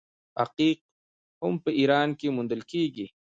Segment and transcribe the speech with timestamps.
[0.43, 0.79] عقیق
[1.41, 3.07] هم په ایران کې موندل کیږي.